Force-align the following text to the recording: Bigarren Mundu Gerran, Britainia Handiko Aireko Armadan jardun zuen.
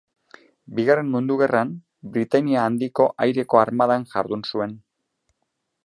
Bigarren 0.77 1.11
Mundu 1.15 1.35
Gerran, 1.41 1.75
Britainia 2.15 2.65
Handiko 2.71 3.07
Aireko 3.27 3.63
Armadan 3.67 4.09
jardun 4.15 4.47
zuen. 4.53 4.79